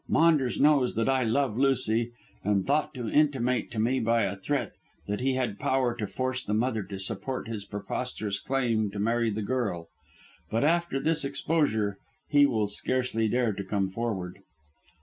[0.09, 2.11] Maunders knows that I love Lucy
[2.43, 4.71] and thought to intimidate me by a threat
[5.07, 9.29] that he had power to force the mother to support his preposterous claim to marry
[9.29, 9.89] the girl.
[10.49, 14.39] But after this exposure he will scarcely dare to come forward."